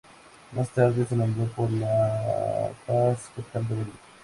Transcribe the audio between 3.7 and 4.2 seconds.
Bolivia.